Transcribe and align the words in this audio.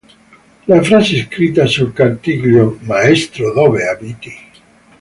La 0.65 0.81
frase 0.81 1.19
scritta 1.21 1.67
sul 1.67 1.93
cartiglio 1.93 2.79
"Maestro 2.81 3.53
dove 3.53 3.87
abiti? 3.87 4.33